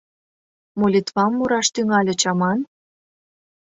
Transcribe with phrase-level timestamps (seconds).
[0.79, 2.59] Молитвам мураш тӱҥальыч аман?